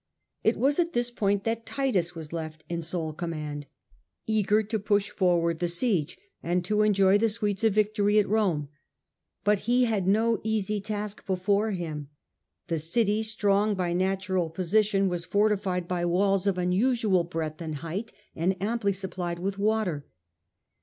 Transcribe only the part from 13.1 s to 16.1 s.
strong by natural position, was 148 The Earlier Empire. A.D. 69 79. fortified